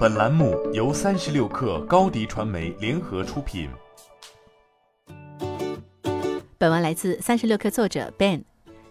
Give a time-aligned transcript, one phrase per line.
[0.00, 3.68] 本栏目由三十六氪高低传媒联合出品。
[6.56, 8.42] 本文来自三十六氪作者 Ben。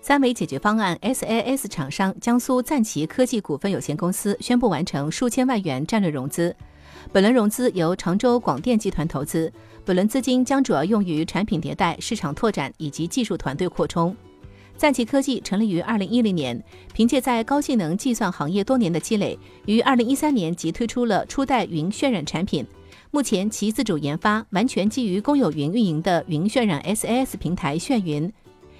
[0.01, 6.55] 三维解决方案 SAS 厂商江苏赞奇科技股份有限公司宣布完成数千万元战略融资。
[7.11, 9.51] 本轮融资由常州广电集团投资，
[9.83, 14.15] 本轮资金将主要用于产品迭代、市场拓展以及技术团队扩充。
[14.79, 22.65] 赞奇科技成立于二零一零年，凭借在高性能计算行业多年的积累，于二零一三年即推出了初代云渲染产品。
[23.11, 28.31] 目前其自主研发、完全基于公有云运营的云渲染 SAS 平台炫云，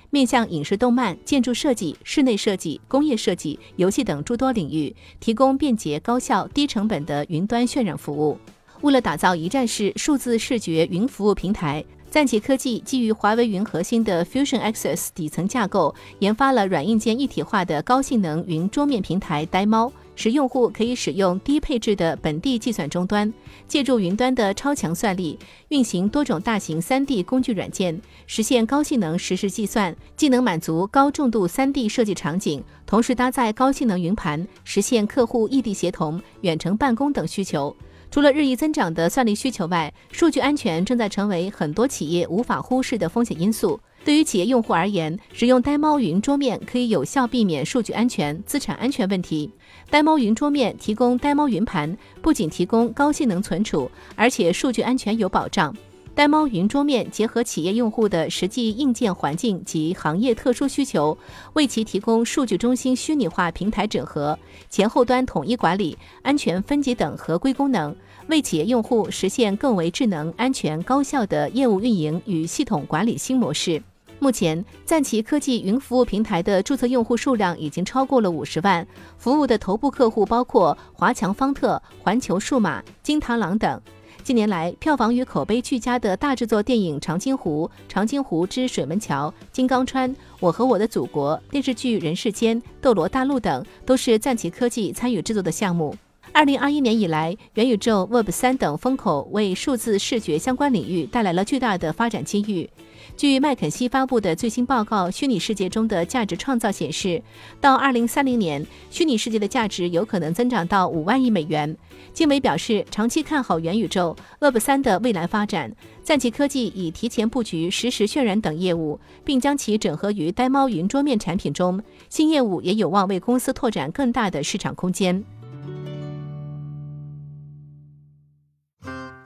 [0.10, 8.38] 面向影视、动漫、建筑设计、室内设计、工业设计、游戏等诸多领域，提供便捷、高效、低成本的云端渲染服务。
[8.80, 11.84] 为了打造一站式数字视觉云服务平台。
[12.10, 23.32] 赞奇科技基于华为云核心的 Fusion Access 底层架构，研发了软硬件一体化的高性能云桌面平台呆猫，使用户可以使用低配置的本地计算终端，
[23.68, 37.76] 借助云端的超强算力，运行多种大型 3D 工具软件，实现高性能实时计算，既能满足高重度 3D 设计场景，同时搭载高性能云盘，实现客户异地协同、远程办公等需求。
[38.12, 43.80] 除了日益增长的算力需求外，数据安全正在成为很多企业无法忽视的风险因素。
[44.04, 49.52] 对于企业用户而言，使用呆猫云桌面可以有效避免数据安全、资产安全问题。
[49.90, 55.76] 呆猫云桌面提供呆猫云盘，不仅提供高性能存储，而且数据安全有保障。
[56.16, 61.18] 呆猫云桌面结合企业用户的实际硬件环境及行业特殊需求，
[61.54, 64.38] 为其提供数据中心虚拟化平台整合、
[64.70, 67.96] 前后端统一管理、安全分级等合规功能，
[68.28, 73.82] 为企业用户实现更为智能、安全、高效的业务运营与系统管理新模式。
[74.22, 78.86] 目前，赞奇科技云服务平台的注册用户数量已经超过了五十万，
[79.18, 83.82] 服务的头部客户包括华强方特、环球数码、金螳螂等。
[84.24, 90.08] 近年来，票房与口碑俱佳的大制作电影《长津湖》《长津湖之水门桥》《金刚川》
[90.40, 95.96] 《我和我的祖国》电视剧《人世间》《斗罗大陆》等，都是赞奇科技参与制作的项目。
[96.32, 102.70] 二零二一年以来，元宇宙、Web 三等风口为数字视觉相关领域带来了巨大的发展机遇。
[103.18, 107.22] 据麦肯锡发布的最新报告《虚拟世界中的价值创造》显示，
[107.60, 111.76] 到二零三零年，虚拟世界的价值有可能增长到五万亿美元。
[112.14, 115.76] 经纬表示，长期看好元宇宙、Web 三的未来发展。
[116.04, 121.82] 赞奇科技已提前布局实时渲染等业务，并将其整合于呆猫云桌面产品中。
[122.10, 125.24] 新业务也有望为公司拓展更大的市场空间。